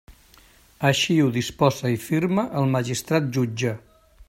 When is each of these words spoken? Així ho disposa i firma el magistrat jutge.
Així 0.89 1.17
ho 1.23 1.27
disposa 1.35 1.93
i 1.97 1.99
firma 2.07 2.47
el 2.63 2.73
magistrat 2.79 3.31
jutge. 3.37 3.79